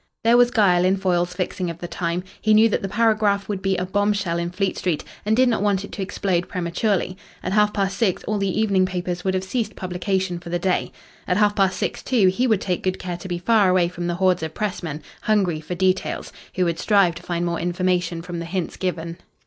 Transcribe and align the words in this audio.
There 0.23 0.35
was 0.35 0.49
guile 0.49 0.83
in 0.83 0.97
Foyle's 0.97 1.35
fixing 1.35 1.69
of 1.69 1.77
the 1.77 1.87
time. 1.87 2.23
He 2.41 2.55
knew 2.55 2.67
that 2.69 2.81
the 2.81 2.89
paragraph 2.89 3.47
would 3.47 3.61
be 3.61 3.77
a 3.77 3.85
bombshell 3.85 4.39
in 4.39 4.49
Fleet 4.49 4.75
Street, 4.75 5.03
and 5.27 5.35
did 5.37 5.47
not 5.47 5.61
want 5.61 5.85
it 5.85 5.91
to 5.91 6.01
explode 6.01 6.47
prematurely. 6.49 7.17
At 7.43 7.51
half 7.53 7.71
past 7.71 7.97
six 7.97 8.23
all 8.23 8.39
the 8.39 8.59
evening 8.59 8.87
papers 8.87 9.23
would 9.23 9.35
have 9.35 9.43
ceased 9.43 9.75
publication 9.75 10.39
for 10.39 10.49
the 10.49 10.57
day. 10.57 10.91
At 11.27 11.37
half 11.37 11.55
past 11.55 11.77
six, 11.77 12.01
too, 12.01 12.29
he 12.29 12.47
would 12.47 12.61
take 12.61 12.81
good 12.81 12.97
care 12.97 13.17
to 13.17 13.27
be 13.27 13.37
far 13.37 13.69
away 13.69 13.89
from 13.89 14.07
the 14.07 14.15
hordes 14.15 14.41
of 14.41 14.55
Press 14.55 14.81
men, 14.81 15.03
hungry 15.21 15.61
for 15.61 15.75
details, 15.75 16.33
who 16.55 16.65
would 16.65 16.79
strive 16.79 17.13
to 17.13 17.21
find 17.21 17.45
more 17.45 17.59
information 17.59 18.23
from 18.23 18.39
the 18.39 18.45
hints 18.45 18.77
given. 18.77 19.17